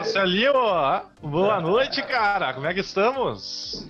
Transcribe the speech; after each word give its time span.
Marcelinho. 0.00 0.52
Boa 1.20 1.60
noite, 1.60 2.02
cara. 2.02 2.54
Como 2.54 2.66
é 2.66 2.72
que 2.72 2.80
estamos? 2.80 3.86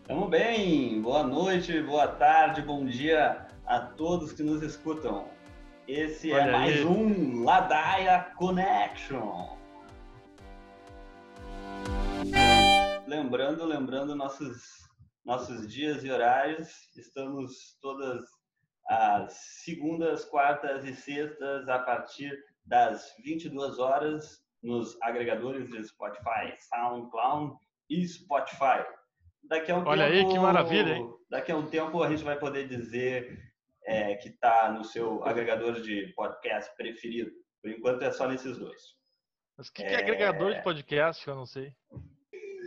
Estamos 0.00 0.30
bem. 0.30 1.02
Boa 1.02 1.22
noite, 1.22 1.82
boa 1.82 2.06
tarde, 2.08 2.62
bom 2.62 2.86
dia 2.86 3.46
a 3.66 3.78
todos 3.78 4.32
que 4.32 4.42
nos 4.42 4.62
escutam. 4.62 5.28
Esse 5.86 6.32
é 6.32 6.36
Olha 6.36 6.42
é 6.44 6.52
mais 6.52 6.74
aí. 6.76 6.84
um 6.86 7.44
Ladaia 7.44 8.20
Connection. 8.36 9.54
Lembrando, 13.06 13.66
lembrando 13.66 14.16
nossos 14.16 14.88
nossos 15.26 15.70
dias 15.70 16.02
e 16.04 16.10
horários. 16.10 16.70
Estamos 16.96 17.76
todas 17.82 18.24
as 18.88 19.34
segundas, 19.62 20.24
quartas 20.24 20.86
e 20.86 20.94
sextas 20.94 21.68
a 21.68 21.80
partir 21.80 22.32
das 22.64 23.14
22 23.22 23.78
horas 23.78 24.43
nos 24.64 25.00
agregadores 25.02 25.68
de 25.68 25.84
Spotify, 25.84 26.56
SoundCloud 26.58 27.54
e 27.90 28.06
Spotify. 28.08 28.82
Daqui 29.44 29.70
a 29.70 29.76
um 29.76 29.86
Olha 29.86 30.10
tempo, 30.10 30.28
aí 30.28 30.32
que 30.32 30.38
maravilha, 30.38 30.94
hein? 30.94 31.14
Daqui 31.30 31.52
a 31.52 31.56
um 31.56 31.66
tempo 31.66 32.02
a 32.02 32.08
gente 32.08 32.24
vai 32.24 32.38
poder 32.38 32.66
dizer 32.66 33.38
é, 33.84 34.14
que 34.14 34.30
está 34.30 34.72
no 34.72 34.82
seu 34.82 35.22
agregador 35.22 35.82
de 35.82 36.12
podcast 36.16 36.74
preferido. 36.76 37.30
Por 37.62 37.70
enquanto 37.70 38.02
é 38.02 38.10
só 38.10 38.26
nesses 38.26 38.56
dois. 38.56 38.82
Mas 39.56 39.68
o 39.68 39.72
que, 39.72 39.82
é... 39.82 39.86
que 39.86 39.94
é 39.94 39.98
agregador 39.98 40.54
de 40.54 40.62
podcast? 40.62 41.28
Eu 41.28 41.34
não 41.34 41.46
sei. 41.46 41.72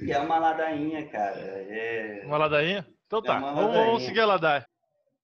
É 0.08 0.20
uma 0.20 0.38
ladainha, 0.38 1.08
cara. 1.10 1.40
É... 1.40 2.22
Uma 2.26 2.38
ladainha? 2.38 2.88
Então 3.08 3.22
tá, 3.22 3.38
é 3.38 3.40
vamos, 3.40 3.74
vamos, 3.74 4.04
seguir 4.04 4.20
a 4.22 4.26
ladainha. 4.28 4.68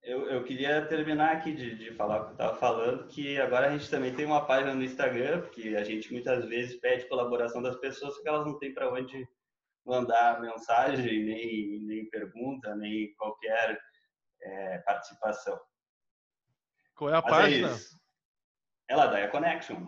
Eu, 0.04 0.30
eu 0.30 0.44
queria 0.44 0.86
terminar 0.86 1.32
aqui 1.32 1.54
de, 1.54 1.76
de 1.76 1.94
falar 1.94 2.18
o 2.18 2.24
que 2.24 2.30
eu 2.30 2.34
estava 2.34 2.56
falando, 2.58 3.08
que 3.08 3.40
agora 3.40 3.68
a 3.68 3.70
gente 3.72 3.90
também 3.90 4.14
tem 4.14 4.26
uma 4.26 4.46
página 4.46 4.76
no 4.76 4.84
Instagram, 4.84 5.42
porque 5.42 5.76
a 5.78 5.84
gente 5.84 6.12
muitas 6.12 6.44
vezes 6.46 6.78
pede 6.82 7.08
colaboração 7.08 7.62
das 7.62 7.78
pessoas, 7.78 8.14
porque 8.16 8.28
elas 8.28 8.46
não 8.46 8.60
têm 8.60 8.74
para 8.74 8.92
onde 8.92 9.26
mandar 9.86 10.42
mensagem, 10.42 11.24
nem, 11.24 11.80
nem 11.86 12.10
pergunta, 12.10 12.76
nem 12.76 13.14
qualquer 13.16 13.80
é, 14.42 14.78
participação. 14.80 15.58
Qual 16.96 17.10
é 17.10 17.16
a 17.16 17.22
Mas 17.22 17.26
é 17.26 17.30
página? 17.30 17.70
É, 18.90 18.94
é 18.94 18.96
Ladaia 18.98 19.30
Connection. 19.30 19.88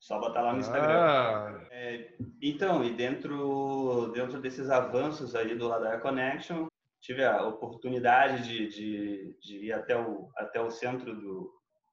Só 0.00 0.18
botar 0.18 0.40
lá 0.40 0.54
no 0.54 0.60
Instagram. 0.60 0.98
Ah. 0.98 1.66
É, 1.70 2.14
então, 2.42 2.82
e 2.82 2.90
dentro, 2.94 4.10
dentro 4.12 4.40
desses 4.40 4.70
avanços 4.70 5.36
aí 5.36 5.54
do 5.54 5.68
Ladar 5.68 6.00
Connection, 6.00 6.66
tive 7.00 7.24
a 7.24 7.42
oportunidade 7.42 8.42
de, 8.42 8.68
de, 8.68 9.38
de, 9.40 9.66
ir 9.66 9.72
até 9.72 9.96
o, 9.96 10.28
até 10.36 10.60
o 10.60 10.70
centro 10.70 11.14
do, 11.14 11.50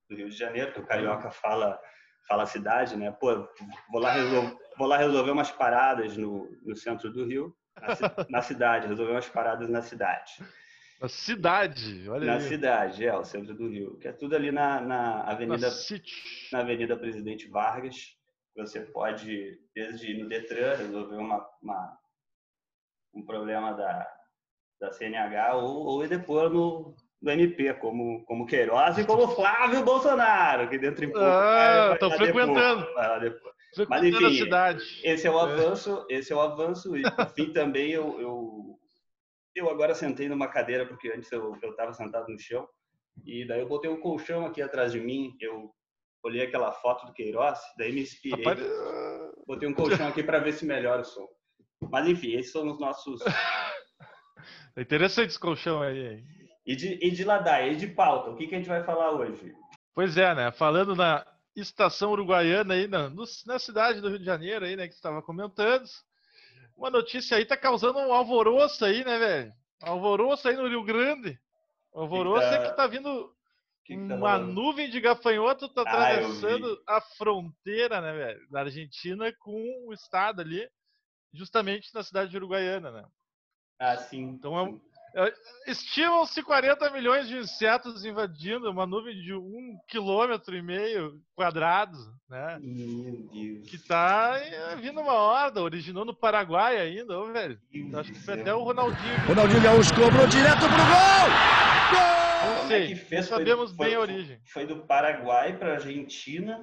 do 0.09 0.15
Rio 0.15 0.29
de 0.29 0.37
Janeiro, 0.37 0.73
que 0.73 0.79
o 0.79 0.85
Carioca 0.85 1.31
fala, 1.31 1.79
fala 2.27 2.45
cidade, 2.45 2.95
né? 2.97 3.11
Pô, 3.11 3.47
vou 3.91 4.01
lá, 4.01 4.11
resolver, 4.11 4.57
vou 4.77 4.87
lá 4.87 4.97
resolver 4.97 5.31
umas 5.31 5.51
paradas 5.51 6.17
no, 6.17 6.49
no 6.63 6.75
centro 6.75 7.11
do 7.11 7.25
Rio, 7.25 7.55
na, 7.79 7.87
na 8.29 8.41
cidade, 8.41 8.87
resolver 8.87 9.13
umas 9.13 9.29
paradas 9.29 9.69
na 9.69 9.81
cidade. 9.81 10.33
Na 10.99 11.07
cidade, 11.07 12.09
olha 12.09 12.25
Na 12.25 12.33
aí. 12.35 12.41
cidade, 12.41 13.05
é, 13.05 13.15
o 13.15 13.23
centro 13.23 13.53
do 13.53 13.69
Rio. 13.69 13.97
Que 13.99 14.07
é 14.07 14.11
tudo 14.11 14.35
ali 14.35 14.51
na, 14.51 14.81
na 14.81 15.21
Avenida. 15.21 15.69
Na, 15.69 15.77
na 16.51 16.59
Avenida 16.59 16.97
Presidente 16.97 17.47
Vargas. 17.47 18.17
Você 18.55 18.81
pode, 18.81 19.59
desde 19.75 20.11
ir 20.11 20.17
no 20.17 20.27
Detran, 20.27 20.75
resolver 20.75 21.17
uma, 21.17 21.47
uma 21.61 21.99
um 23.13 23.23
problema 23.23 23.73
da, 23.73 24.16
da 24.79 24.91
CNH 24.91 25.55
ou, 25.55 25.85
ou 25.85 26.49
no, 26.49 26.95
no 27.21 27.31
MP, 27.31 27.73
como, 27.75 28.23
como 28.25 28.45
Queiroz 28.45 28.97
e 28.97 29.05
como 29.05 29.27
Flávio 29.29 29.83
Bolsonaro, 29.83 30.69
que 30.69 30.77
dentro 30.77 31.05
em 31.05 31.11
pouco. 31.11 31.25
Ah, 31.25 31.97
frequentando. 32.17 32.87
Depois, 33.21 33.89
Mas 33.89 34.03
enfim, 34.03 34.49
esse 35.03 35.27
é 35.27 35.31
o 35.31 35.39
é. 35.39 35.43
avanço, 35.43 36.05
é. 36.09 36.15
esse 36.15 36.31
é 36.31 36.35
o 36.35 36.41
avanço, 36.41 36.95
e 36.95 37.01
por 37.11 37.29
fim 37.29 37.51
também 37.51 37.91
eu, 37.91 38.19
eu 38.19 38.77
eu 39.55 39.69
agora 39.69 39.95
sentei 39.95 40.29
numa 40.29 40.47
cadeira, 40.47 40.85
porque 40.85 41.09
antes 41.09 41.31
eu 41.31 41.55
estava 41.63 41.91
sentado 41.93 42.31
no 42.31 42.39
chão, 42.39 42.67
e 43.25 43.45
daí 43.47 43.59
eu 43.59 43.67
botei 43.67 43.89
um 43.89 43.99
colchão 43.99 44.45
aqui 44.45 44.61
atrás 44.61 44.91
de 44.91 44.99
mim, 44.99 45.35
eu 45.41 45.71
olhei 46.23 46.43
aquela 46.43 46.71
foto 46.71 47.07
do 47.07 47.13
Queiroz, 47.13 47.59
daí 47.77 47.91
me 47.91 48.01
inspirei, 48.01 48.45
Rapaz... 48.45 48.59
botei 49.47 49.67
um 49.67 49.73
colchão 49.73 50.07
aqui 50.07 50.21
para 50.21 50.39
ver 50.39 50.53
se 50.53 50.65
melhora 50.65 51.01
o 51.01 51.05
som. 51.05 51.27
Mas 51.89 52.07
enfim, 52.07 52.33
esses 52.33 52.51
são 52.51 52.67
os 52.67 52.79
nossos... 52.79 53.19
É 54.77 54.81
interessante 54.81 55.29
esse 55.29 55.39
colchão 55.39 55.81
aí. 55.81 56.23
E 56.63 56.75
de, 56.75 56.99
e 57.01 57.09
de 57.09 57.23
Ladaia, 57.23 57.71
e 57.71 57.75
de 57.75 57.87
pauta, 57.87 58.29
o 58.29 58.35
que, 58.35 58.45
que 58.45 58.53
a 58.53 58.57
gente 58.59 58.67
vai 58.67 58.83
falar 58.83 59.11
hoje? 59.11 59.55
Pois 59.95 60.15
é, 60.15 60.35
né? 60.35 60.51
Falando 60.51 60.95
na 60.95 61.25
estação 61.55 62.11
uruguaiana 62.11 62.75
aí, 62.75 62.87
na, 62.87 63.09
na 63.47 63.57
cidade 63.57 63.99
do 63.99 64.09
Rio 64.09 64.19
de 64.19 64.25
Janeiro 64.25 64.65
aí, 64.65 64.75
né, 64.75 64.87
que 64.87 64.93
estava 64.93 65.19
comentando, 65.23 65.83
uma 66.75 66.91
notícia 66.91 67.37
aí 67.37 67.43
tá 67.43 67.57
causando 67.57 67.97
um 67.97 68.13
alvoroço 68.13 68.85
aí, 68.85 69.03
né, 69.03 69.17
velho? 69.17 69.53
Alvoroço 69.81 70.47
aí 70.47 70.55
no 70.55 70.67
Rio 70.67 70.83
Grande. 70.83 71.39
alvoroço 71.91 72.47
que 72.47 72.55
tá... 72.55 72.63
é 72.63 72.69
que 72.69 72.77
tá 72.77 72.85
vindo 72.85 73.33
que 73.83 73.97
que 73.97 74.07
tá 74.07 74.15
uma 74.15 74.37
nuvem 74.37 74.91
de 74.91 75.01
gafanhoto 75.01 75.69
tá 75.69 75.81
ah, 75.87 75.89
atravessando 75.89 76.79
ah, 76.87 76.97
a 76.97 77.01
fronteira, 77.01 77.99
né, 77.99 78.13
velho? 78.13 78.47
Da 78.51 78.59
Argentina 78.59 79.33
com 79.39 79.87
o 79.87 79.93
estado 79.93 80.41
ali, 80.41 80.69
justamente 81.33 81.91
na 81.95 82.03
cidade 82.03 82.29
de 82.29 82.37
Uruguaiana, 82.37 82.91
né? 82.91 83.03
Ah, 83.79 83.97
sim. 83.97 84.23
Então 84.23 84.57
é, 84.57 84.63
um, 84.63 84.79
é, 85.15 85.33
Estimam-se 85.65 86.43
40 86.43 86.91
milhões 86.91 87.27
de 87.27 87.37
insetos 87.37 88.05
invadindo 88.05 88.69
uma 88.69 88.85
nuvem 88.85 89.19
de 89.19 89.33
um 89.33 89.77
quilômetro 89.87 90.55
e 90.55 90.61
meio 90.61 91.19
quadrado, 91.35 91.97
né? 92.29 92.59
Meu 92.61 93.27
Deus. 93.31 93.69
Que 93.69 93.77
tá 93.79 94.37
eh, 94.39 94.75
vindo 94.75 95.01
uma 95.01 95.13
horda, 95.13 95.61
originou 95.61 96.05
no 96.05 96.15
Paraguai 96.15 96.77
ainda, 96.77 97.17
ô, 97.19 97.31
velho. 97.31 97.59
Acho 97.99 98.11
que 98.11 98.19
foi 98.19 98.39
até 98.39 98.53
o 98.53 98.63
Ronaldinho. 98.63 99.17
Ronaldinho 99.27 99.63
Gaúcho 99.63 99.95
cobrou 99.95 100.27
direto 100.27 100.59
pro 100.59 100.69
gol! 100.69 101.57
Gol! 101.91 102.27
Não 102.47 102.67
sei, 102.67 102.83
é 102.83 102.87
que 102.87 102.95
fez, 102.95 103.25
sabemos 103.25 103.75
foi, 103.75 103.87
bem 103.87 103.95
a 103.95 103.99
origem. 103.99 104.39
Foi 104.45 104.65
do 104.67 104.85
Paraguai 104.85 105.57
pra 105.57 105.73
Argentina, 105.73 106.61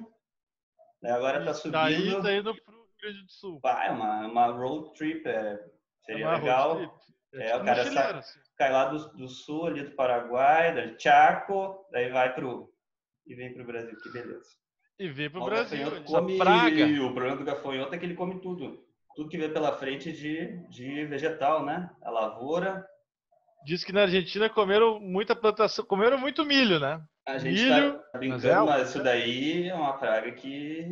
né? 1.01 1.11
agora 1.11 1.43
tá 1.43 1.53
subindo. 1.53 1.73
Daí 1.73 2.21
tá 2.21 2.33
indo 2.33 2.55
pro 2.63 2.73
Rio 2.73 2.87
Grande 3.01 3.21
do 3.23 3.31
Sul. 3.31 3.59
É 3.65 3.91
uma, 3.91 4.27
uma 4.27 4.47
road 4.47 4.93
trip, 4.93 5.27
é, 5.27 5.59
seria 6.05 6.31
legal. 6.31 7.01
É, 7.33 7.49
é, 7.49 7.57
o 7.57 7.65
cara 7.65 7.91
sa 7.91 8.17
assim. 8.17 8.39
cai 8.57 8.71
lá 8.71 8.85
do, 8.85 9.09
do, 9.13 9.27
sul, 9.27 9.67
ali 9.67 9.83
do 9.83 9.91
Paraguai, 9.91 10.73
do 10.73 11.01
Chaco, 11.01 11.85
daí 11.91 12.09
vai 12.09 12.33
pro. 12.33 12.71
e 13.27 13.35
vem 13.35 13.53
pro 13.53 13.65
Brasil, 13.65 13.97
que 14.01 14.11
beleza. 14.11 14.49
E 14.97 15.09
vem 15.09 15.29
pro 15.29 15.41
o 15.41 15.45
Brasil, 15.45 16.03
come, 16.05 16.37
praga. 16.37 16.85
O 17.03 17.13
problema 17.13 17.37
do 17.37 17.43
gafanhoto 17.43 17.93
é 17.93 17.97
que 17.97 18.05
ele 18.05 18.15
come 18.15 18.39
tudo. 18.39 18.85
Tudo 19.15 19.29
que 19.29 19.37
vê 19.37 19.49
pela 19.49 19.77
frente 19.77 20.11
de, 20.11 20.57
de 20.69 21.05
vegetal, 21.05 21.65
né? 21.65 21.89
A 22.01 22.09
lavoura. 22.09 22.85
Diz 23.65 23.83
que 23.83 23.91
na 23.91 24.03
Argentina 24.03 24.49
comeram 24.49 24.99
muita 24.99 25.35
plantação, 25.35 25.83
comeram 25.85 26.17
muito 26.17 26.45
milho, 26.45 26.79
né? 26.79 27.01
A 27.25 27.37
gente 27.37 27.59
milho, 27.59 27.99
tá 28.11 28.19
brincando, 28.19 28.43
mas, 28.43 28.45
é... 28.45 28.59
mas 28.59 28.89
isso 28.89 29.03
daí 29.03 29.67
é 29.69 29.73
uma 29.73 29.97
praga 29.97 30.31
que. 30.31 30.85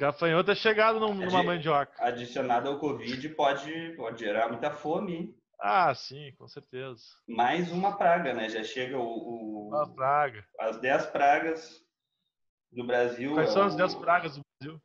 Gafanhoto 0.00 0.50
é 0.50 0.54
chegado 0.54 0.98
numa 0.98 1.42
mandioca. 1.42 1.92
Adicionado 1.98 2.70
ao 2.70 2.78
Covid 2.78 3.28
pode, 3.30 3.94
pode 3.98 4.24
gerar 4.24 4.48
muita 4.48 4.70
fome. 4.70 5.36
Ah, 5.60 5.94
sim, 5.94 6.32
com 6.38 6.48
certeza. 6.48 7.02
Mais 7.28 7.70
uma 7.70 7.98
praga, 7.98 8.32
né? 8.32 8.48
Já 8.48 8.64
chega 8.64 8.96
o. 8.96 9.02
o 9.02 9.68
uma 9.68 9.94
praga. 9.94 10.42
As 10.58 10.80
10 10.80 11.04
pragas 11.08 11.84
do 12.72 12.82
Brasil. 12.82 13.34
Quais 13.34 13.50
é 13.50 13.52
são 13.52 13.64
o, 13.64 13.66
as 13.66 13.76
10 13.76 13.94
pragas 13.96 14.36
do 14.38 14.42
Brasil? 14.58 14.82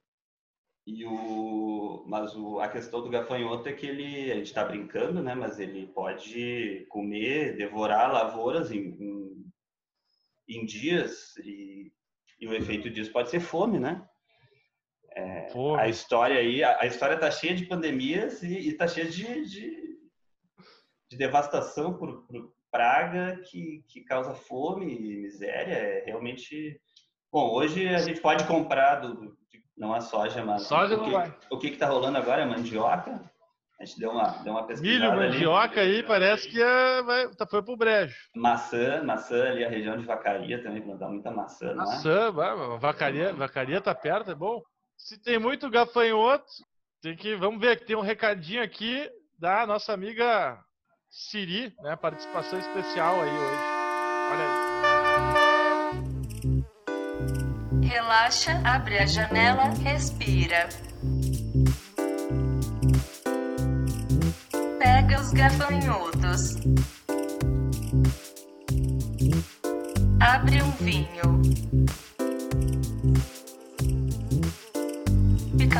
E 0.85 1.05
o, 1.05 2.03
mas 2.05 2.35
o, 2.35 2.59
a 2.59 2.67
questão 2.67 3.01
do 3.01 3.09
gafanhoto 3.09 3.69
é 3.69 3.73
que 3.73 3.87
ele, 3.87 4.33
a 4.33 4.35
gente 4.35 4.47
está 4.47 4.65
brincando, 4.65 5.23
né? 5.23 5.33
Mas 5.33 5.61
ele 5.61 5.87
pode 5.87 6.85
comer, 6.89 7.55
devorar 7.55 8.11
lavouras 8.11 8.69
em, 8.69 8.89
em, 9.01 9.45
em 10.49 10.65
dias 10.65 11.37
e, 11.37 11.89
e, 12.37 12.47
o 12.49 12.53
efeito 12.53 12.89
disso 12.89 13.13
pode 13.13 13.29
ser 13.29 13.39
fome, 13.39 13.79
né? 13.79 14.05
É. 15.15 15.47
A 15.77 15.87
história 15.87 16.37
aí, 16.37 16.63
a, 16.63 16.81
a 16.81 16.85
história 16.85 17.15
está 17.15 17.31
cheia 17.31 17.55
de 17.55 17.65
pandemias 17.65 18.43
e 18.43 18.67
está 18.67 18.87
cheia 18.87 19.09
de, 19.09 19.45
de 19.45 19.85
de 21.09 21.17
devastação 21.17 21.93
por, 21.93 22.23
por 22.27 22.51
praga 22.71 23.41
que, 23.49 23.83
que 23.87 24.01
causa 24.01 24.33
fome 24.33 24.93
e 24.93 25.17
miséria. 25.17 25.73
É 25.73 26.03
realmente. 26.05 26.79
Bom, 27.31 27.51
hoje 27.53 27.87
a 27.87 27.99
gente 27.99 28.21
pode 28.21 28.45
comprar 28.45 28.95
do, 28.95 29.35
não 29.77 29.93
a 29.93 30.01
soja, 30.01 30.43
mas 30.43 30.63
soja 30.63 30.95
o 30.95 31.03
que, 31.03 31.11
vai. 31.11 31.33
o 31.49 31.57
que 31.57 31.67
está 31.67 31.87
rolando 31.87 32.17
agora 32.17 32.41
é 32.41 32.45
mandioca. 32.45 33.21
A 33.77 33.83
gente 33.83 33.99
deu 33.99 34.11
uma, 34.11 34.29
deu 34.41 34.53
uma 34.53 34.65
pesquisada 34.65 35.15
Milho, 35.17 35.33
mandioca 35.33 35.81
ali. 35.81 35.97
aí 35.97 36.03
parece 36.03 36.49
que 36.49 36.61
é, 36.61 37.03
vai, 37.03 37.29
tá, 37.31 37.45
foi 37.45 37.61
pro 37.61 37.75
brejo. 37.75 38.15
Maçã, 38.33 39.03
maçã 39.03 39.49
ali, 39.49 39.65
a 39.65 39.69
região 39.69 39.97
de 39.97 40.05
Vacaria 40.05 40.63
também, 40.63 40.81
plantar 40.81 41.09
muita 41.09 41.29
maçã, 41.29 41.73
não 41.73 41.83
Maçã, 41.83 42.27
é? 42.29 42.77
vacaria, 42.79 43.33
vacaria 43.33 43.81
tá 43.81 43.93
perto, 43.93 44.31
é 44.31 44.35
bom. 44.35 44.61
Se 45.05 45.19
tem 45.19 45.37
muito 45.37 45.69
gafanhoto, 45.69 46.51
tem 46.99 47.15
que. 47.15 47.35
Vamos 47.35 47.61
ver 47.61 47.77
que 47.77 47.85
tem 47.85 47.95
um 47.95 48.01
recadinho 48.01 48.63
aqui 48.63 49.07
da 49.37 49.67
nossa 49.67 49.93
amiga 49.93 50.59
Siri, 51.11 51.71
né? 51.83 51.95
Participação 51.95 52.57
especial 52.57 53.21
aí 53.21 53.29
hoje. 53.29 53.61
Olha 54.31 54.45
aí. 57.81 57.87
Relaxa, 57.87 58.59
abre 58.65 58.97
a 58.97 59.05
janela, 59.05 59.65
respira. 59.83 60.69
Pega 64.79 65.21
os 65.21 65.31
gafanhotos. 65.33 66.55
Abre 70.19 70.63
um 70.63 70.71
vinho 70.71 71.55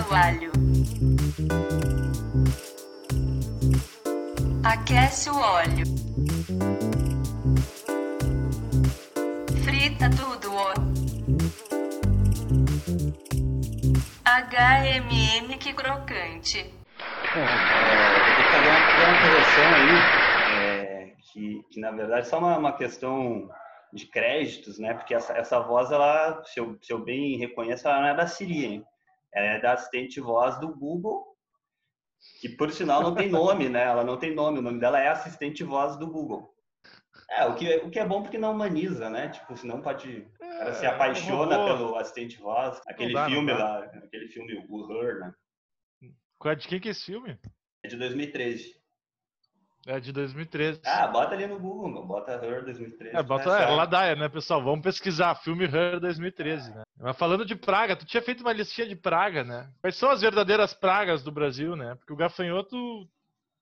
Pica 0.06 0.10
o 0.10 0.16
alho. 0.16 0.52
Aquece 4.64 5.30
o 5.30 5.38
óleo. 5.38 5.86
Frita 9.64 10.10
tudo, 10.12 10.54
ó. 10.54 10.74
HMM 14.26 15.58
que 15.58 15.74
crocante. 15.74 16.60
É, 16.60 17.42
vou 18.36 18.46
fazer 18.52 18.70
uma, 18.70 18.80
uma 19.02 19.22
correção 19.22 19.68
aí, 19.76 19.94
é, 20.62 21.14
que, 21.32 21.64
que, 21.72 21.80
na 21.80 21.92
verdade 21.92 22.22
é 22.22 22.30
só 22.30 22.38
uma, 22.38 22.58
uma, 22.58 22.72
questão 22.74 23.50
de 23.92 24.06
créditos, 24.06 24.80
né? 24.80 24.94
Porque 24.94 25.14
essa, 25.14 25.34
essa 25.34 25.60
voz, 25.60 25.92
ela, 25.92 26.44
se 26.46 26.60
eu, 26.60 26.78
se 26.82 26.94
eu 26.94 27.00
bem 27.00 27.38
reconheço, 27.38 27.88
ela 27.88 28.02
não 28.02 28.08
é 28.08 28.14
da 28.16 28.28
Siri, 28.28 28.66
hein? 28.66 28.86
Ela 29.36 29.48
é 29.48 29.60
da 29.60 29.74
assistente 29.74 30.20
voz 30.20 30.60
do 30.60 30.74
Google, 30.74 31.36
que 32.40 32.50
por 32.50 32.72
sinal 32.72 33.04
não 33.04 33.14
tem 33.14 33.30
nome, 33.30 33.68
né? 33.70 33.84
Ela 33.84 34.04
não 34.04 34.18
tem 34.18 34.34
nome, 34.34 34.60
o 34.60 34.62
nome 34.62 34.80
dela 34.80 35.00
é 35.00 35.10
assistente 35.10 35.64
voz 35.64 35.98
do 35.98 36.08
Google. 36.08 36.56
É, 37.30 37.46
o 37.46 37.56
que, 37.56 37.76
o 37.78 37.90
que 37.90 38.00
é 38.00 38.06
bom 38.06 38.22
porque 38.22 38.38
não 38.38 38.54
humaniza, 38.54 39.10
né? 39.10 39.30
Tipo, 39.30 39.58
senão 39.58 39.82
pode. 39.82 40.28
O 40.40 40.40
cara 40.40 40.74
se 40.74 40.86
é, 40.86 40.90
apaixona 40.90 41.66
pelo 41.66 41.96
assistente 41.98 42.38
voz. 42.38 42.80
Aquele 42.88 43.14
dá, 43.14 43.26
filme 43.26 43.52
lá, 43.52 43.80
aquele 43.80 44.28
filme, 44.28 44.66
o 44.70 45.04
Her, 45.04 45.20
né? 45.20 45.34
Qual 46.38 46.52
é 46.52 46.56
de 46.56 46.68
quem 46.68 46.80
que 46.80 46.88
é 46.88 46.92
esse 46.92 47.06
filme? 47.06 47.38
É 47.84 47.88
de 47.88 47.98
2013. 47.98 48.76
É 49.88 50.00
de 50.00 50.12
2013. 50.12 50.82
Ah, 50.84 51.08
bota 51.08 51.36
ali 51.36 51.46
no 51.46 51.60
Google, 51.60 51.90
meu. 51.90 52.06
bota 52.06 52.32
Her 52.34 52.64
2013. 52.64 53.16
É, 53.16 53.22
bota 53.22 53.50
é, 53.56 53.68
Ladaia, 53.68 54.16
né, 54.16 54.28
pessoal? 54.28 54.64
Vamos 54.64 54.82
pesquisar. 54.82 55.36
Filme 55.36 55.66
Her 55.66 56.00
2013, 56.00 56.74
né? 56.74 56.85
Mas 56.98 57.18
falando 57.18 57.46
de 57.46 57.56
praga, 57.56 57.96
tu 57.96 58.06
tinha 58.06 58.24
feito 58.24 58.42
uma 58.42 58.54
listinha 58.54 58.88
de 58.88 58.96
praga, 58.96 59.44
né? 59.44 59.70
Quais 59.82 59.96
são 59.96 60.10
as 60.10 60.22
verdadeiras 60.22 60.74
pragas 60.74 61.24
do 61.24 61.32
Brasil, 61.32 61.76
né? 61.76 61.96
Porque 61.96 62.14
o 62.14 62.16
gafanhoto, 62.16 62.78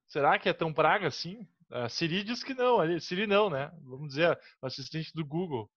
será 0.07 0.37
que 0.37 0.47
é 0.47 0.53
tão 0.53 0.71
praga 0.71 1.07
assim? 1.07 1.47
A 1.71 1.89
Siri 1.89 2.23
diz 2.23 2.43
que 2.43 2.53
não, 2.53 2.79
ali. 2.79 3.01
Siri 3.01 3.25
não, 3.25 3.49
né? 3.49 3.71
Vamos 3.81 4.09
dizer, 4.09 4.37
o 4.61 4.67
assistente 4.67 5.11
do 5.15 5.25
Google. 5.25 5.69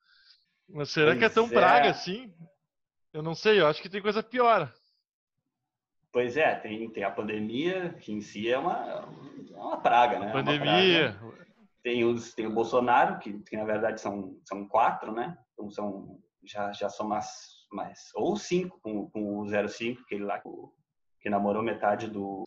Mas 0.68 0.90
será 0.90 1.12
pois 1.12 1.18
que 1.18 1.24
é 1.24 1.28
tão 1.30 1.46
é. 1.46 1.50
praga 1.50 1.90
assim? 1.90 2.34
Eu 3.12 3.22
não 3.22 3.34
sei, 3.34 3.60
eu 3.60 3.66
acho 3.66 3.80
que 3.80 3.88
tem 3.88 4.02
coisa 4.02 4.22
pior. 4.22 4.70
Pois 6.12 6.36
é, 6.36 6.54
tem, 6.56 6.90
tem 6.90 7.04
a 7.04 7.10
pandemia, 7.10 7.94
que 8.00 8.12
em 8.12 8.20
si 8.20 8.50
é 8.50 8.58
uma, 8.58 9.08
é 9.50 9.56
uma 9.56 9.78
praga, 9.78 10.18
né? 10.18 10.28
A 10.28 10.32
pandemia. 10.32 11.12
Praga. 11.18 11.46
Tem, 11.82 12.04
os, 12.04 12.34
tem 12.34 12.46
o 12.46 12.52
Bolsonaro, 12.52 13.18
que, 13.18 13.32
que 13.44 13.56
na 13.56 13.64
verdade 13.64 14.00
são, 14.00 14.38
são 14.44 14.66
quatro, 14.66 15.12
né? 15.12 15.38
Então 15.52 15.70
são, 15.70 16.20
já, 16.46 16.72
já 16.72 16.88
são 16.88 17.06
mais, 17.06 17.26
mais. 17.72 18.10
Ou 18.14 18.36
cinco, 18.36 18.80
com, 18.80 19.10
com 19.10 19.40
o 19.40 19.68
05, 19.68 20.02
aquele 20.02 20.24
lá 20.24 20.40
que 21.20 21.30
namorou 21.30 21.62
metade 21.62 22.08
do, 22.08 22.44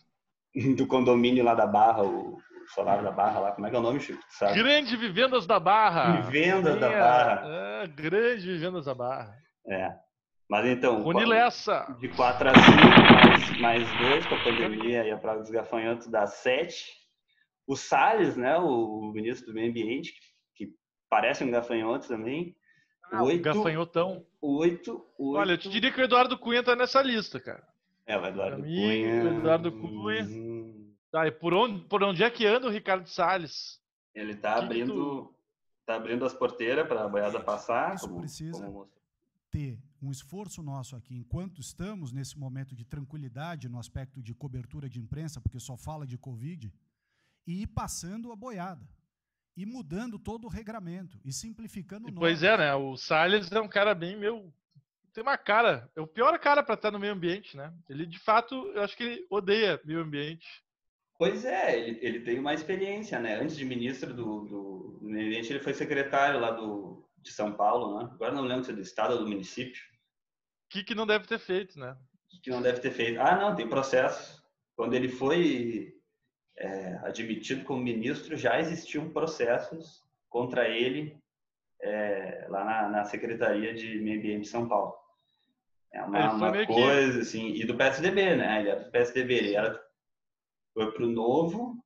do 0.76 0.86
condomínio 0.86 1.44
lá 1.44 1.54
da 1.54 1.66
Barra, 1.66 2.02
o, 2.02 2.38
solar 2.74 3.02
da 3.02 3.10
Barra 3.10 3.40
lá. 3.40 3.52
Como 3.52 3.66
é 3.66 3.70
que 3.70 3.76
é 3.76 3.78
o 3.78 3.82
nome, 3.82 4.00
Chico? 4.00 4.22
Sabe? 4.28 4.54
Grande 4.54 4.96
Vivendas 4.96 5.46
da 5.46 5.60
Barra. 5.60 6.20
Vivendas 6.22 6.78
da 6.78 6.88
Barra. 6.88 7.42
É, 7.46 7.86
grande 7.86 8.46
Vivendas 8.46 8.86
da 8.86 8.94
Barra. 8.94 9.36
É. 9.68 9.92
Mas 10.48 10.66
então, 10.66 11.02
Rony 11.02 11.24
Lessa. 11.24 11.96
de 12.00 12.08
4 12.08 12.48
a 12.48 12.52
5, 12.52 13.60
mais, 13.60 13.60
mais 13.60 13.98
2 13.98 14.26
com 14.26 14.34
a 14.34 14.42
pandemia 14.42 15.04
e 15.04 15.10
a 15.12 15.16
praga 15.16 15.40
dos 15.40 15.50
gafanhotos 15.50 16.08
dá 16.08 16.26
7. 16.26 16.92
O 17.68 17.76
Salles, 17.76 18.36
né, 18.36 18.58
o 18.58 19.12
ministro 19.14 19.46
do 19.46 19.54
Meio 19.54 19.70
Ambiente, 19.70 20.12
que 20.56 20.70
parece 21.08 21.44
um 21.44 21.50
gafanhoto 21.52 22.08
também. 22.08 22.56
Ah, 23.10 23.22
oito, 23.22 23.42
gafanhotão. 23.42 24.24
8, 24.40 25.06
Olha, 25.18 25.52
eu 25.52 25.58
te 25.58 25.68
diria 25.68 25.92
que 25.92 26.00
o 26.00 26.04
Eduardo 26.04 26.38
Cunha 26.38 26.62
tá 26.62 26.74
nessa 26.74 27.02
lista, 27.02 27.38
cara. 27.38 27.66
É, 28.06 28.16
o 28.16 28.24
Eduardo 28.24 28.62
mim, 28.62 28.74
Cunha. 28.74 29.24
O 29.24 29.38
Eduardo 29.38 29.72
Cunha. 29.72 30.24
Hum... 30.24 30.94
Tá, 31.10 31.26
e 31.26 31.32
por 31.32 31.52
onde, 31.52 31.84
por 31.84 32.02
onde 32.02 32.22
é 32.22 32.30
que 32.30 32.46
anda 32.46 32.68
o 32.68 32.70
Ricardo 32.70 33.08
Salles? 33.08 33.80
Ele 34.14 34.34
tá 34.34 34.54
que 34.54 34.64
abrindo. 34.64 34.92
Que 34.92 34.98
tu... 34.98 35.34
Tá 35.84 35.96
abrindo 35.96 36.24
as 36.24 36.32
porteiras 36.32 36.86
para 36.86 37.04
a 37.04 37.08
boiada 37.08 37.40
passar. 37.40 37.96
Isso 37.96 38.06
como, 38.06 38.20
precisa 38.20 38.64
como... 38.64 38.88
ter 39.50 39.76
um 40.00 40.10
esforço 40.10 40.62
nosso 40.62 40.94
aqui, 40.94 41.16
enquanto 41.16 41.60
estamos 41.60 42.12
nesse 42.12 42.38
momento 42.38 42.76
de 42.76 42.84
tranquilidade 42.84 43.68
no 43.68 43.78
aspecto 43.78 44.22
de 44.22 44.32
cobertura 44.32 44.88
de 44.88 45.00
imprensa, 45.00 45.40
porque 45.40 45.58
só 45.58 45.76
fala 45.76 46.06
de 46.06 46.16
Covid, 46.16 46.72
e 47.46 47.62
ir 47.62 47.66
passando 47.66 48.30
a 48.30 48.36
boiada. 48.36 48.88
E 49.56 49.66
mudando 49.66 50.18
todo 50.18 50.46
o 50.46 50.48
regramento 50.48 51.20
e 51.24 51.32
simplificando 51.32 52.08
o 52.08 52.14
Pois 52.14 52.42
é, 52.42 52.56
né? 52.56 52.74
O 52.74 52.96
Salles 52.96 53.50
é 53.52 53.60
um 53.60 53.68
cara 53.68 53.94
bem 53.94 54.16
meu. 54.16 54.52
Tem 55.12 55.22
uma 55.22 55.36
cara, 55.36 55.90
é 55.96 56.00
o 56.00 56.06
pior 56.06 56.38
cara 56.38 56.62
para 56.62 56.76
estar 56.76 56.90
no 56.90 56.98
meio 56.98 57.12
ambiente, 57.12 57.56
né? 57.56 57.72
Ele 57.88 58.06
de 58.06 58.18
fato, 58.18 58.54
eu 58.74 58.82
acho 58.82 58.96
que 58.96 59.02
ele 59.02 59.26
odeia 59.28 59.80
meio 59.84 60.00
ambiente. 60.00 60.46
Pois 61.18 61.44
é, 61.44 61.78
ele, 61.78 61.98
ele 62.00 62.20
tem 62.20 62.38
uma 62.38 62.54
experiência, 62.54 63.18
né? 63.18 63.40
Antes 63.40 63.56
de 63.56 63.64
ministro 63.64 64.14
do, 64.14 64.44
do, 64.44 64.98
do 65.00 65.08
meio 65.08 65.26
ambiente, 65.26 65.52
ele 65.52 65.60
foi 65.60 65.74
secretário 65.74 66.40
lá 66.40 66.52
do, 66.52 67.04
de 67.18 67.30
São 67.32 67.52
Paulo, 67.52 67.98
né? 67.98 68.10
Agora 68.14 68.32
não 68.32 68.44
lembro 68.44 68.64
se 68.64 68.70
é 68.70 68.74
do 68.74 68.80
estado 68.80 69.14
ou 69.14 69.18
do 69.18 69.28
município 69.28 69.82
que, 70.70 70.84
que 70.84 70.94
não 70.94 71.06
deve 71.06 71.26
ter 71.26 71.38
feito, 71.38 71.78
né? 71.78 71.96
que 72.42 72.48
não 72.48 72.62
deve 72.62 72.80
ter 72.80 72.92
feito? 72.92 73.20
Ah, 73.20 73.36
não, 73.36 73.56
tem 73.56 73.68
processo. 73.68 74.40
Quando 74.76 74.94
ele 74.94 75.08
foi 75.08 75.99
é, 76.60 77.00
admitido 77.02 77.64
como 77.64 77.82
ministro, 77.82 78.36
já 78.36 78.60
existiam 78.60 79.10
processos 79.10 80.04
contra 80.28 80.68
ele 80.68 81.18
é, 81.80 82.46
lá 82.48 82.64
na, 82.64 82.88
na, 82.88 83.04
Secretaria 83.04 83.74
de 83.74 83.98
Meio 84.00 84.18
Ambiente 84.18 84.42
de 84.42 84.48
São 84.48 84.68
Paulo. 84.68 84.94
É 85.92 86.02
uma, 86.02 86.32
uma 86.32 86.66
coisa, 86.66 87.14
que... 87.14 87.20
assim, 87.22 87.48
e 87.54 87.64
do 87.64 87.74
PSDB, 87.74 88.36
né? 88.36 88.60
Ele 88.60 88.68
era 88.68 88.84
do 88.84 88.90
PSDB, 88.90 89.34
ele 89.34 89.54
era, 89.54 89.82
foi 90.74 90.92
pro 90.92 91.08
Novo, 91.08 91.82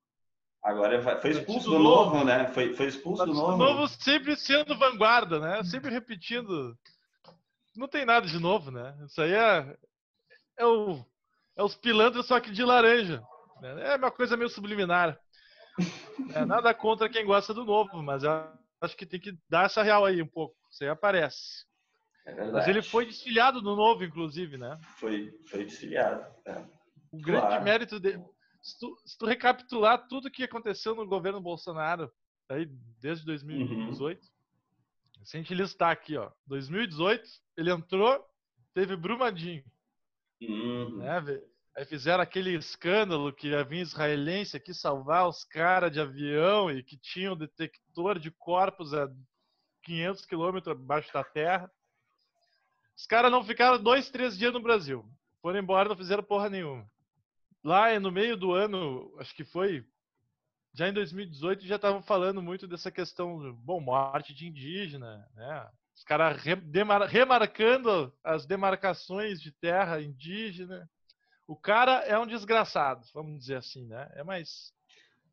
agora 0.62 1.00
vai, 1.00 1.20
foi 1.20 1.30
expulso 1.30 1.70
do, 1.70 1.76
do 1.76 1.82
novo, 1.82 2.14
novo, 2.16 2.24
né? 2.24 2.48
Foi, 2.48 2.74
foi 2.74 2.86
expulso 2.86 3.24
do 3.24 3.32
Novo. 3.32 3.52
O 3.52 3.56
Novo 3.56 3.88
sempre 3.88 4.36
sendo 4.36 4.76
vanguarda, 4.76 5.38
né? 5.38 5.62
Sempre 5.62 5.90
repetindo 5.90 6.76
não 7.76 7.88
tem 7.88 8.04
nada 8.04 8.26
de 8.26 8.38
novo, 8.38 8.70
né? 8.70 8.96
Isso 9.04 9.20
aí 9.20 9.32
é, 9.32 9.76
é, 10.58 10.66
o, 10.66 11.04
é 11.56 11.62
os 11.62 11.74
pilantras 11.74 12.26
só 12.26 12.38
que 12.40 12.50
de 12.50 12.64
laranja. 12.64 13.22
Né? 13.72 13.94
É 13.94 13.96
uma 13.96 14.10
coisa 14.10 14.36
meio 14.36 14.48
subliminar. 14.48 15.18
É, 16.34 16.44
nada 16.44 16.72
contra 16.74 17.08
quem 17.08 17.24
gosta 17.24 17.54
do 17.54 17.64
novo, 17.64 18.02
mas 18.02 18.22
eu 18.22 18.30
acho 18.80 18.96
que 18.96 19.06
tem 19.06 19.20
que 19.20 19.36
dar 19.48 19.66
essa 19.66 19.82
real 19.82 20.04
aí 20.04 20.20
um 20.22 20.26
pouco. 20.26 20.56
Aí 20.80 20.88
aparece. 20.88 21.64
É 22.26 22.50
mas 22.50 22.66
ele 22.68 22.82
foi 22.82 23.06
desfiliado 23.06 23.60
no 23.60 23.76
novo, 23.76 24.02
inclusive, 24.04 24.56
né? 24.56 24.78
Foi, 24.96 25.30
foi 25.46 25.64
desfiliado. 25.64 26.24
É. 26.46 26.64
O 27.12 27.20
grande 27.20 27.46
claro. 27.46 27.64
mérito 27.64 28.00
dele. 28.00 28.24
Se 28.62 28.78
tu, 28.78 28.96
se 29.04 29.18
tu, 29.18 29.26
recapitular 29.26 30.06
tudo 30.08 30.30
que 30.30 30.42
aconteceu 30.42 30.94
no 30.94 31.06
governo 31.06 31.40
Bolsonaro 31.40 32.10
aí 32.48 32.66
desde 33.00 33.26
2018, 33.26 34.22
uhum. 34.22 34.34
Se 35.24 35.38
a 35.38 35.40
gente 35.40 35.54
listar 35.54 35.90
aqui, 35.90 36.18
ó, 36.18 36.30
2018, 36.46 37.22
ele 37.56 37.70
entrou, 37.70 38.22
teve 38.74 38.94
Brumadinho. 38.94 39.64
Uhum. 40.42 40.98
Né, 40.98 41.40
Aí 41.76 41.84
fizeram 41.84 42.22
aquele 42.22 42.54
escândalo 42.54 43.32
que 43.32 43.48
ia 43.48 43.64
vir 43.64 43.80
israelense 43.80 44.56
aqui 44.56 44.72
salvar 44.72 45.28
os 45.28 45.44
caras 45.44 45.90
de 45.90 46.00
avião 46.00 46.70
e 46.70 46.82
que 46.82 46.96
tinham 46.96 47.36
detector 47.36 48.18
de 48.18 48.30
corpos 48.30 48.94
a 48.94 49.10
500 49.82 50.24
quilômetros 50.24 50.76
abaixo 50.76 51.12
da 51.12 51.24
terra. 51.24 51.70
Os 52.96 53.06
caras 53.06 53.30
não 53.30 53.44
ficaram 53.44 53.82
dois, 53.82 54.08
três 54.08 54.38
dias 54.38 54.52
no 54.52 54.62
Brasil. 54.62 55.04
Foram 55.42 55.58
embora, 55.58 55.88
não 55.88 55.96
fizeram 55.96 56.22
porra 56.22 56.48
nenhuma. 56.48 56.88
Lá 57.62 57.98
no 57.98 58.12
meio 58.12 58.36
do 58.36 58.52
ano, 58.52 59.12
acho 59.18 59.34
que 59.34 59.44
foi 59.44 59.84
já 60.74 60.88
em 60.88 60.92
2018 60.92 61.64
já 61.66 61.76
estavam 61.76 62.02
falando 62.02 62.42
muito 62.42 62.66
dessa 62.66 62.90
questão, 62.90 63.54
bom, 63.54 63.80
morte 63.80 64.34
de 64.34 64.48
indígena, 64.48 65.24
né? 65.34 65.70
Os 65.94 66.02
caras 66.02 66.42
remarcando 67.08 68.12
as 68.24 68.44
demarcações 68.44 69.40
de 69.40 69.52
terra 69.52 70.02
indígena. 70.02 70.90
O 71.46 71.56
cara 71.56 72.00
é 72.06 72.18
um 72.18 72.26
desgraçado, 72.26 73.06
vamos 73.12 73.38
dizer 73.38 73.56
assim, 73.56 73.86
né? 73.86 74.10
É 74.14 74.24
mais 74.24 74.72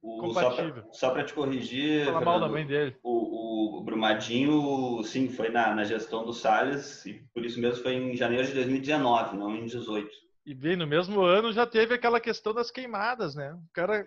o, 0.01 0.17
compatível. 0.19 0.83
Só 0.91 1.11
para 1.11 1.23
te 1.23 1.33
corrigir, 1.33 2.05
Fala 2.05 2.21
mal 2.21 2.65
dele. 2.65 2.97
O, 3.01 3.79
o, 3.79 3.83
Brumadinho, 3.83 5.03
sim, 5.03 5.29
foi 5.29 5.49
na, 5.49 5.73
na 5.73 5.83
gestão 5.83 6.25
do 6.25 6.33
Salles 6.33 7.05
e 7.05 7.13
por 7.33 7.45
isso 7.45 7.59
mesmo 7.59 7.81
foi 7.81 7.93
em 7.93 8.15
janeiro 8.15 8.47
de 8.47 8.53
2019, 8.53 9.37
não 9.37 9.55
em 9.55 9.65
18. 9.65 10.09
E 10.45 10.53
bem, 10.53 10.75
no 10.75 10.87
mesmo 10.87 11.21
ano 11.21 11.53
já 11.53 11.65
teve 11.65 11.93
aquela 11.93 12.19
questão 12.19 12.53
das 12.53 12.71
queimadas, 12.71 13.35
né? 13.35 13.53
O 13.53 13.73
cara 13.73 14.05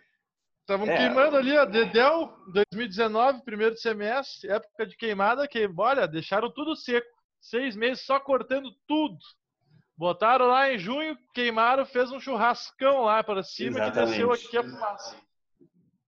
Estavam 0.64 0.88
é. 0.88 0.96
queimando 0.96 1.36
ali, 1.36 1.54
ó, 1.58 1.66
Dedel, 1.66 2.34
2019, 2.48 3.42
primeiro 3.42 3.76
semestre, 3.76 4.48
época 4.48 4.86
de 4.86 4.96
queimada, 4.96 5.46
que, 5.46 5.68
olha, 5.76 6.08
deixaram 6.08 6.50
tudo 6.50 6.74
seco. 6.74 7.06
Seis 7.38 7.76
meses 7.76 8.02
só 8.06 8.18
cortando 8.18 8.72
tudo. 8.88 9.18
Botaram 9.96 10.46
lá 10.46 10.72
em 10.72 10.78
junho, 10.78 11.16
queimaram, 11.32 11.86
fez 11.86 12.10
um 12.10 12.18
churrascão 12.18 13.02
lá 13.02 13.22
para 13.22 13.42
cima 13.42 13.78
Exatamente. 13.78 13.94
que 13.94 14.06
desceu 14.06 14.32
aqui 14.32 14.56
a 14.56 14.62
fumaça. 14.62 15.16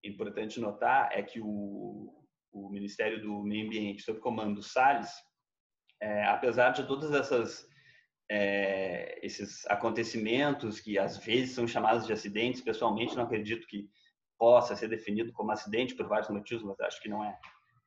importante 0.05 0.59
notar 0.59 1.09
é 1.13 1.23
que 1.23 1.41
o, 1.41 2.13
o 2.53 2.69
Ministério 2.71 3.23
do 3.23 3.43
Meio 3.43 3.67
Ambiente, 3.67 4.03
sob 4.03 4.19
comando 4.19 4.57
do 4.57 4.63
Salles, 4.63 5.11
é, 6.01 6.25
apesar 6.25 6.71
de 6.71 6.87
todas 6.87 7.13
essas 7.13 7.67
é, 8.29 9.19
esses 9.25 9.65
acontecimentos 9.67 10.81
que 10.81 10.99
às 10.99 11.17
vezes 11.19 11.55
são 11.55 11.67
chamados 11.67 12.07
de 12.07 12.13
acidentes, 12.13 12.61
pessoalmente 12.61 13.15
não 13.15 13.25
acredito 13.25 13.67
que 13.67 13.89
possa 14.39 14.75
ser 14.75 14.89
definido 14.89 15.33
como 15.33 15.53
acidente 15.53 15.95
por 15.95 16.09
vários 16.09 16.29
motivos, 16.29 16.65
mas 16.65 16.79
acho 16.81 17.01
que 17.01 17.09
não 17.09 17.25
é. 17.25 17.39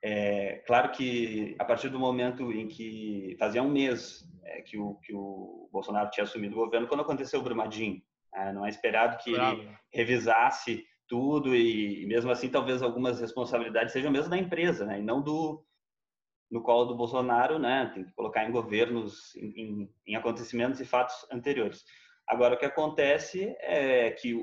É 0.02 0.64
claro 0.66 0.92
que 0.92 1.56
a 1.60 1.66
partir 1.66 1.90
do 1.90 2.00
momento 2.00 2.52
em 2.52 2.68
que 2.68 3.36
fazia 3.38 3.62
um 3.62 3.70
mês 3.70 4.24
é, 4.46 4.62
que, 4.62 4.78
o, 4.78 4.96
que 4.96 5.14
o 5.14 5.70
Bolsonaro 5.72 6.10
tinha 6.10 6.24
assumido 6.24 6.56
o 6.56 6.66
governo, 6.66 6.88
quando 6.88 7.02
aconteceu 7.02 7.40
o 7.40 7.44
Brumadinho, 7.44 8.02
é, 8.34 8.54
não 8.54 8.66
é 8.66 8.70
esperado 8.70 9.18
que 9.18 9.32
ele 9.32 9.70
revisasse 9.94 10.86
tudo 11.08 11.56
e, 11.56 12.04
e, 12.04 12.06
mesmo 12.06 12.32
assim 12.32 12.50
talvez 12.50 12.82
algumas 12.82 13.20
responsabilidades 13.20 13.92
sejam 13.92 14.12
mesmo 14.12 14.30
da 14.30 14.38
empresa, 14.38 14.86
né, 14.86 15.00
e 15.00 15.04
não 15.04 15.22
do 15.22 15.66
no 16.52 16.64
colo 16.64 16.86
do 16.86 16.96
Bolsonaro, 16.96 17.60
né, 17.60 17.92
tem 17.94 18.04
que 18.04 18.14
colocar 18.14 18.44
em 18.44 18.52
governos, 18.52 19.36
em, 19.36 19.88
em 20.08 20.16
acontecimentos 20.16 20.80
e 20.80 20.86
fatos 20.86 21.16
anteriores. 21.32 21.84
Agora, 22.30 22.54
o 22.54 22.58
que 22.58 22.66
acontece 22.66 23.56
é 23.60 24.12
que 24.12 24.36
o, 24.36 24.42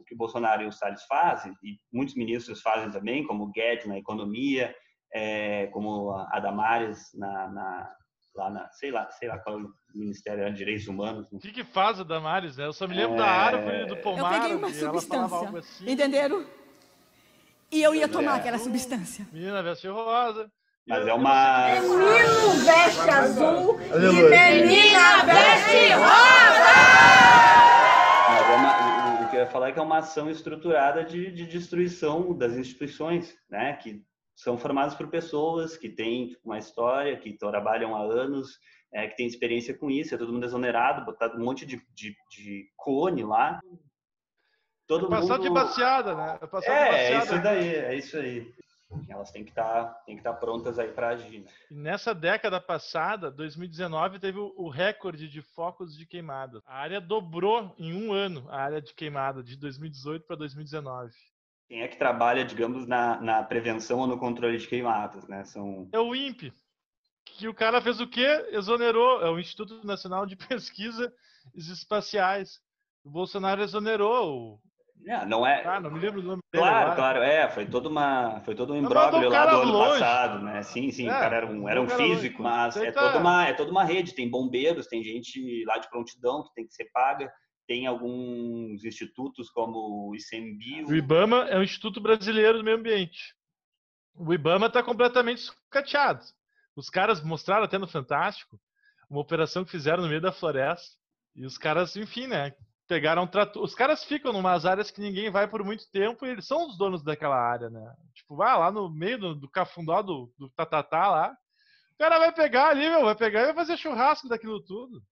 o 0.00 0.04
que 0.06 0.14
o 0.14 0.16
Bolsonaro 0.16 0.62
e 0.62 0.66
o 0.66 0.72
Salles 0.72 1.04
fazem, 1.04 1.52
e 1.62 1.76
muitos 1.92 2.14
ministros 2.14 2.62
fazem 2.62 2.90
também, 2.90 3.26
como 3.26 3.44
o 3.44 3.50
Guedes 3.50 3.86
na 3.86 3.98
economia, 3.98 4.74
é, 5.12 5.66
como 5.68 6.10
a 6.10 6.40
Damares 6.40 7.10
na, 7.14 7.48
na, 7.48 7.90
lá 8.34 8.50
na, 8.50 8.70
sei 8.72 8.90
lá, 8.90 9.10
sei 9.10 9.28
lá 9.28 9.38
qual 9.38 9.60
é 9.60 9.62
o 9.62 9.72
Ministério 9.94 10.50
de 10.50 10.56
Direitos 10.56 10.88
Humanos. 10.88 11.30
Né? 11.30 11.38
O 11.38 11.38
que, 11.38 11.52
que 11.52 11.64
faz 11.64 12.00
a 12.00 12.02
Damares, 12.02 12.56
né? 12.56 12.64
Eu 12.64 12.72
só 12.72 12.88
me 12.88 12.94
lembro 12.94 13.16
é... 13.16 13.18
da 13.18 13.26
árvore 13.26 13.86
do 13.86 13.96
pomar. 13.98 14.32
Eu 14.32 14.40
peguei 14.40 14.56
uma 14.56 14.70
substância, 14.70 15.58
assim. 15.58 15.90
entenderam? 15.90 16.46
E 17.70 17.82
eu 17.82 17.94
ia 17.94 18.08
tomar 18.08 18.36
é. 18.36 18.40
aquela 18.40 18.58
substância. 18.58 19.26
Menina 19.30 19.62
veste 19.62 19.86
rosa. 19.86 20.50
Mas 20.86 21.06
é 21.06 21.14
uma. 21.14 21.68
Menino 21.68 22.50
veste 22.64 23.08
azul 23.08 23.80
e 23.80 24.22
menina 24.30 25.24
veste 25.24 25.92
rosa! 25.94 26.72
Mas 28.28 28.50
é 28.50 28.54
uma, 28.56 29.24
o 29.24 29.30
que 29.30 29.36
eu 29.36 29.40
ia 29.40 29.41
falar 29.52 29.68
é 29.68 29.72
que 29.72 29.78
é 29.78 29.82
uma 29.82 29.98
ação 29.98 30.30
estruturada 30.30 31.04
de, 31.04 31.30
de 31.30 31.46
destruição 31.46 32.36
das 32.36 32.54
instituições, 32.54 33.36
né? 33.48 33.74
Que 33.74 34.02
são 34.34 34.56
formadas 34.58 34.94
por 34.94 35.08
pessoas 35.08 35.76
que 35.76 35.88
têm 35.88 36.36
uma 36.42 36.58
história, 36.58 37.16
que 37.18 37.36
trabalham 37.36 37.94
há 37.94 38.02
anos, 38.02 38.58
é, 38.92 39.06
que 39.06 39.16
têm 39.16 39.26
experiência 39.26 39.76
com 39.76 39.90
isso, 39.90 40.14
é 40.14 40.18
todo 40.18 40.32
mundo 40.32 40.44
exonerado, 40.44 41.04
botado 41.04 41.38
um 41.38 41.44
monte 41.44 41.66
de, 41.66 41.76
de, 41.94 42.16
de 42.30 42.68
cone 42.76 43.22
lá. 43.22 43.60
Todo 44.86 45.06
é 45.06 45.10
passar 45.10 45.34
mundo... 45.34 45.42
de 45.42 45.50
baseada, 45.50 46.14
né? 46.14 46.38
É, 46.64 46.70
é, 46.70 47.12
é 47.12 47.18
isso 47.18 47.42
daí, 47.42 47.74
é 47.74 47.94
isso 47.96 48.16
aí. 48.16 48.52
Elas 49.08 49.30
têm 49.30 49.44
que 49.44 49.50
estar 49.50 49.84
tá, 49.84 49.94
têm 50.06 50.16
que 50.16 50.20
estar 50.20 50.32
tá 50.32 50.38
prontas 50.38 50.78
aí 50.78 50.88
para 50.92 51.08
agir. 51.08 51.40
Né? 51.40 51.50
Nessa 51.70 52.14
década 52.14 52.60
passada, 52.60 53.30
2019 53.30 54.18
teve 54.18 54.38
o 54.38 54.68
recorde 54.68 55.28
de 55.28 55.42
focos 55.42 55.96
de 55.96 56.06
queimada. 56.06 56.62
A 56.66 56.76
área 56.78 57.00
dobrou 57.00 57.74
em 57.78 57.92
um 57.94 58.12
ano 58.12 58.46
a 58.50 58.60
área 58.60 58.80
de 58.80 58.94
queimada 58.94 59.42
de 59.42 59.56
2018 59.56 60.26
para 60.26 60.36
2019. 60.36 61.12
Quem 61.68 61.82
é 61.82 61.88
que 61.88 61.96
trabalha, 61.96 62.44
digamos, 62.44 62.86
na, 62.86 63.20
na 63.20 63.42
prevenção 63.42 64.00
ou 64.00 64.06
no 64.06 64.18
controle 64.18 64.58
de 64.58 64.68
queimadas, 64.68 65.26
né? 65.26 65.42
São... 65.44 65.88
É 65.90 65.98
o 65.98 66.14
INPE, 66.14 66.52
que 67.24 67.48
o 67.48 67.54
cara 67.54 67.80
fez 67.80 68.00
o 68.00 68.06
quê? 68.06 68.26
Exonerou, 68.50 69.22
é 69.22 69.30
o 69.30 69.38
Instituto 69.38 69.86
Nacional 69.86 70.26
de 70.26 70.36
Pesquisas 70.36 71.10
Espaciais. 71.54 72.60
O 73.04 73.10
Bolsonaro 73.10 73.62
exonerou 73.62 74.60
é, 75.06 75.26
não 75.26 75.46
é. 75.46 75.66
Ah, 75.66 75.80
não 75.80 75.90
me 75.90 75.98
lembro 75.98 76.22
do 76.22 76.28
nome 76.28 76.42
dele. 76.52 76.64
Claro, 76.64 76.76
agora. 76.76 76.94
claro, 76.94 77.22
é, 77.22 77.48
foi 77.48 77.66
todo 77.66 77.88
uma, 77.88 78.40
foi 78.40 78.54
todo 78.54 78.72
um 78.72 78.76
imbróglio 78.76 79.28
lá 79.28 79.46
do 79.46 79.62
ano 79.62 79.72
longe. 79.72 80.00
passado, 80.00 80.44
né? 80.44 80.62
Sim, 80.62 80.90
sim, 80.90 81.08
é, 81.08 81.10
o 81.10 81.20
cara 81.20 81.36
era 81.36 81.46
um, 81.46 81.68
era 81.68 81.80
um 81.80 81.88
físico, 81.88 82.42
mas 82.42 82.76
é 82.76 82.92
toda 82.92 83.18
uma, 83.18 83.46
é 83.46 83.52
toda 83.52 83.70
uma 83.70 83.84
rede, 83.84 84.14
tem 84.14 84.30
bombeiros, 84.30 84.86
tem 84.86 85.02
gente 85.02 85.64
lá 85.66 85.78
de 85.78 85.88
prontidão 85.90 86.44
que 86.44 86.54
tem 86.54 86.66
que 86.66 86.74
ser 86.74 86.90
paga, 86.92 87.32
tem 87.66 87.86
alguns 87.86 88.84
institutos 88.84 89.50
como 89.50 90.10
o 90.10 90.14
ICMBio. 90.14 90.88
O 90.88 90.94
IBAMA 90.94 91.46
é 91.48 91.58
o 91.58 91.62
Instituto 91.62 92.00
Brasileiro 92.00 92.58
do 92.58 92.64
Meio 92.64 92.76
Ambiente. 92.76 93.34
O 94.14 94.32
IBAMA 94.32 94.66
está 94.66 94.82
completamente 94.82 95.40
sucateado. 95.40 96.24
Os 96.76 96.90
caras 96.90 97.22
mostraram 97.22 97.64
até 97.64 97.78
no 97.78 97.88
Fantástico 97.88 98.58
uma 99.08 99.20
operação 99.20 99.64
que 99.64 99.70
fizeram 99.70 100.02
no 100.02 100.08
meio 100.08 100.20
da 100.20 100.32
floresta. 100.32 100.96
E 101.34 101.46
os 101.46 101.56
caras, 101.56 101.96
enfim, 101.96 102.26
né? 102.26 102.54
Pegaram 102.88 103.26
trator. 103.26 103.62
Os 103.62 103.74
caras 103.74 104.04
ficam 104.04 104.32
numas 104.32 104.66
áreas 104.66 104.90
que 104.90 105.00
ninguém 105.00 105.30
vai 105.30 105.48
por 105.48 105.64
muito 105.64 105.90
tempo 105.90 106.24
e 106.24 106.30
eles 106.30 106.46
são 106.46 106.66
os 106.66 106.76
donos 106.76 107.02
daquela 107.02 107.36
área, 107.36 107.70
né? 107.70 107.94
Tipo, 108.14 108.36
vai 108.36 108.56
lá 108.58 108.70
no 108.70 108.90
meio 108.90 109.18
do, 109.18 109.34
do 109.34 109.50
cafundó 109.50 110.02
do, 110.02 110.32
do 110.38 110.50
tatatá 110.50 111.08
lá. 111.10 111.36
O 111.94 111.98
cara 111.98 112.18
vai 112.18 112.32
pegar 112.32 112.68
ali, 112.68 112.88
meu, 112.88 113.04
vai 113.04 113.14
pegar 113.14 113.42
e 113.42 113.46
vai 113.46 113.54
fazer 113.54 113.76
churrasco 113.76 114.28
daquilo 114.28 114.62
tudo. 114.62 115.02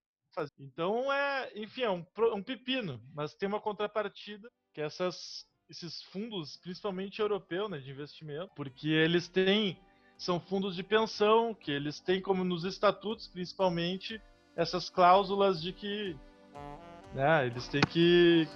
Então 0.59 1.13
é, 1.13 1.51
enfim, 1.57 1.83
é 1.83 1.91
um, 1.91 2.07
um 2.35 2.43
pepino, 2.43 3.01
mas 3.15 3.35
tem 3.35 3.49
uma 3.49 3.61
contrapartida 3.61 4.49
que 4.73 4.81
essas, 4.81 5.45
esses 5.69 6.03
fundos, 6.05 6.57
principalmente 6.59 7.21
europeu, 7.21 7.69
né, 7.69 7.79
de 7.79 7.91
investimento, 7.91 8.53
porque 8.55 8.89
eles 8.89 9.29
têm 9.29 9.79
são 10.17 10.39
fundos 10.39 10.77
de 10.77 10.83
pensão, 10.83 11.55
que 11.55 11.73
eles 11.73 11.99
têm 11.99 12.21
como 12.21 12.45
nos 12.45 12.65
estatutos, 12.65 13.27
principalmente, 13.27 14.21
essas 14.55 14.91
cláusulas 14.91 15.63
de 15.63 15.73
que 15.73 16.15
né? 17.15 17.47
Eles 17.47 17.69
têm 17.69 17.81
que 17.81 18.49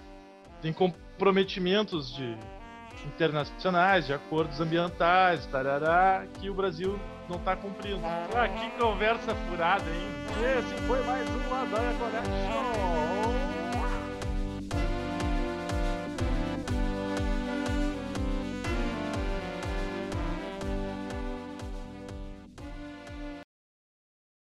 têm 0.61 0.73
comprometimentos 0.73 2.14
de 2.14 2.37
internacionais, 3.06 4.06
de 4.06 4.14
acordos 4.14 4.61
ambientais, 4.61 5.46
tarará, 5.46 6.25
que 6.40 6.49
o 6.49 6.54
Brasil 6.54 6.99
não 7.28 7.37
está 7.37 7.54
cumprindo. 7.54 8.00
Ah, 8.04 8.49
que 8.49 8.70
conversa 8.78 9.34
furada, 9.34 9.84
hein? 9.90 10.58
Esse 10.58 10.75
foi 10.87 11.02
mais 11.04 11.28
um 11.28 11.54
Adóia 11.54 11.94
Connection. 11.99 13.13